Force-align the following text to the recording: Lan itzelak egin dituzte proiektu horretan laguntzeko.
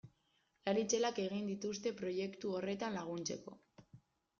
Lan 0.69 0.79
itzelak 0.83 1.21
egin 1.25 1.53
dituzte 1.53 1.95
proiektu 2.03 2.59
horretan 2.61 3.01
laguntzeko. 3.01 3.61